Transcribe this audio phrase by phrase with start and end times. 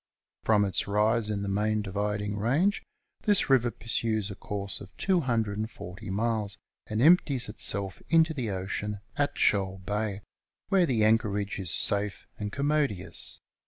[0.41, 2.81] From its rise in the Main Dividing Range
[3.21, 9.37] this river pursues a course of 240 miles, and empties itself into the ocean at
[9.37, 10.21] Shoal Bay,
[10.69, 13.41] where the anchorage is safe and commodious.